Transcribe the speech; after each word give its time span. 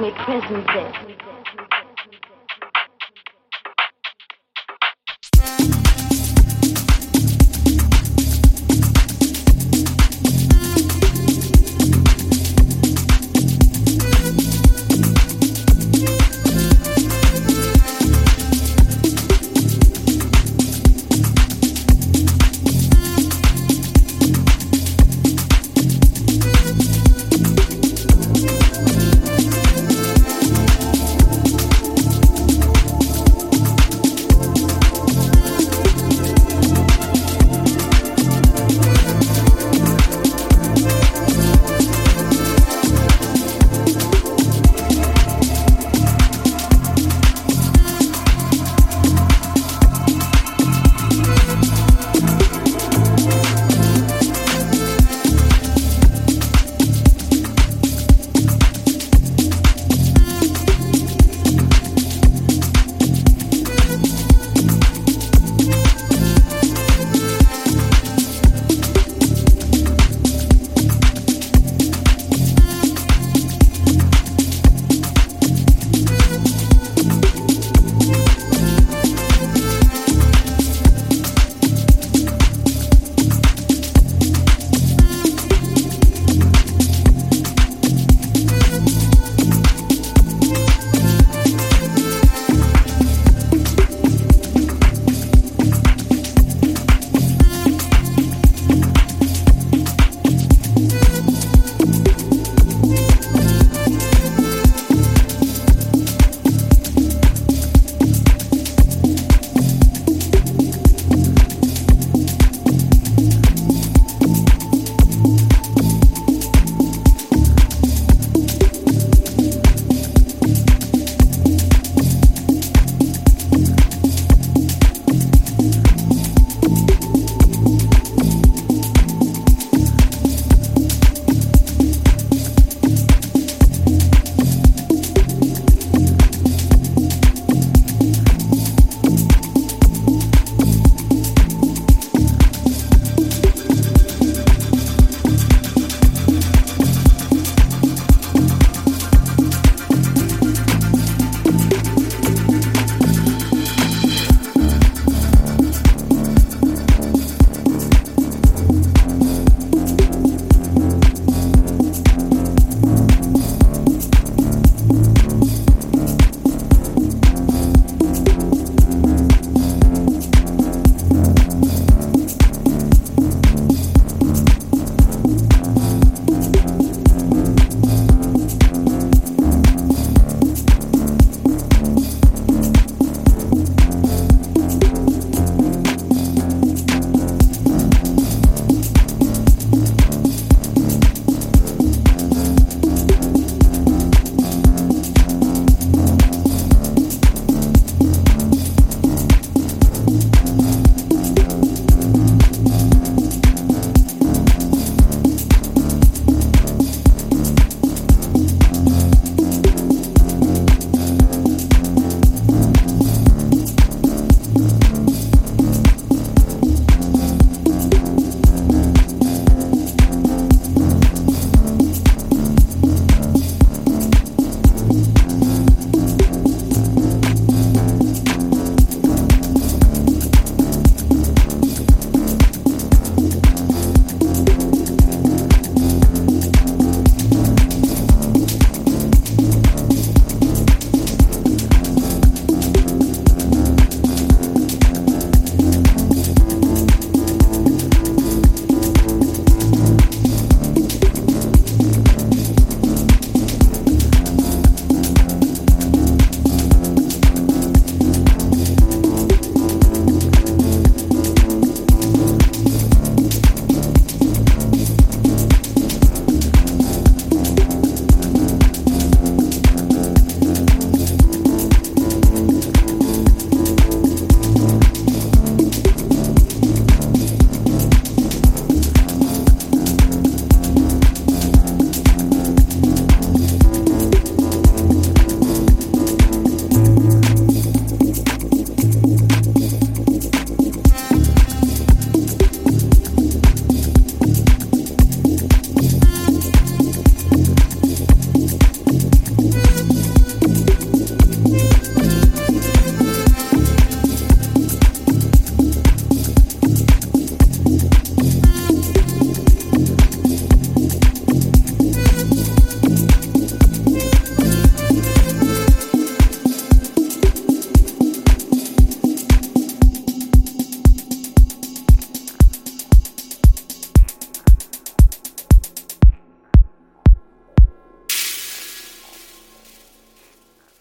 me 0.00 0.10
prison, 0.24 0.64
this. 0.74 1.15